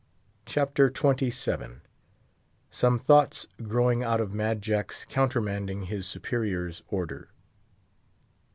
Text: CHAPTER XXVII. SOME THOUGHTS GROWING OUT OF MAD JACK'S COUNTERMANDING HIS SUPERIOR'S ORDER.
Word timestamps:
CHAPTER 0.47 0.87
XXVII. 0.91 1.81
SOME 2.71 2.97
THOUGHTS 2.97 3.45
GROWING 3.61 4.01
OUT 4.03 4.19
OF 4.19 4.33
MAD 4.33 4.63
JACK'S 4.63 5.05
COUNTERMANDING 5.05 5.83
HIS 5.83 6.07
SUPERIOR'S 6.07 6.81
ORDER. 6.87 7.29